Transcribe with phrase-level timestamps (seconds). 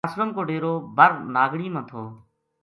[0.07, 2.03] اسلم کو ڈیرو بر ناگنی ما تھو